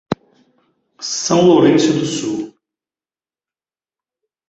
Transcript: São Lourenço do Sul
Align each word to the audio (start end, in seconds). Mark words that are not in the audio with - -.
São 0.99 1.43
Lourenço 1.45 1.93
do 1.93 2.07
Sul 2.07 2.57